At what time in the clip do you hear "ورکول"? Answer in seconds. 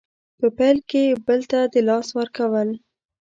2.19-2.69